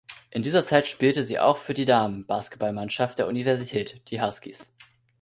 In 0.31 0.41
dieser 0.41 0.65
Zeit 0.65 0.87
spielte 0.87 1.23
sie 1.23 1.37
auch 1.39 1.59
für 1.59 1.75
die 1.75 1.85
Damen-Basketballmannschaft 1.85 3.19
der 3.19 3.27
Universität, 3.27 4.01
die 4.09 4.19
Huskies. 4.19 4.75